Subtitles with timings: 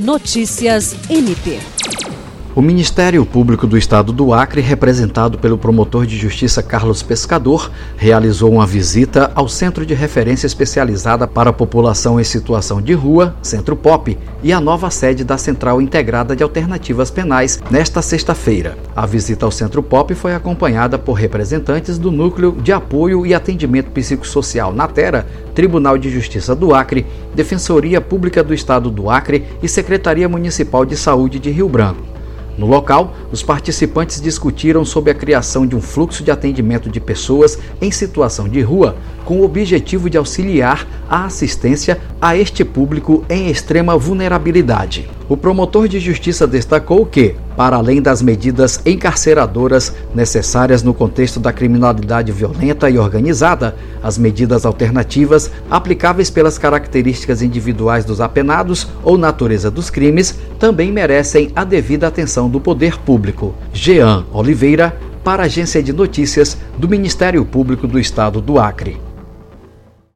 [0.00, 1.79] Notícias MP.
[2.52, 8.50] O Ministério Público do Estado do Acre, representado pelo promotor de justiça Carlos Pescador, realizou
[8.52, 13.76] uma visita ao Centro de Referência Especializada para a População em Situação de Rua, Centro
[13.76, 18.76] Pop, e a nova sede da Central Integrada de Alternativas Penais nesta sexta-feira.
[18.96, 23.92] A visita ao Centro Pop foi acompanhada por representantes do Núcleo de Apoio e Atendimento
[23.92, 25.24] Psicossocial Natera,
[25.54, 30.96] Tribunal de Justiça do Acre, Defensoria Pública do Estado do Acre e Secretaria Municipal de
[30.96, 32.09] Saúde de Rio Branco.
[32.60, 37.58] No local, os participantes discutiram sobre a criação de um fluxo de atendimento de pessoas
[37.80, 43.48] em situação de rua, com o objetivo de auxiliar a assistência a este público em
[43.48, 45.08] extrema vulnerabilidade.
[45.26, 51.52] O promotor de justiça destacou que, para além das medidas encarceradoras necessárias no contexto da
[51.52, 59.70] criminalidade violenta e organizada, as medidas alternativas aplicáveis pelas características individuais dos apenados ou natureza
[59.70, 63.54] dos crimes também merecem a devida atenção do poder público.
[63.72, 69.09] Jean Oliveira, para a Agência de Notícias do Ministério Público do Estado do Acre.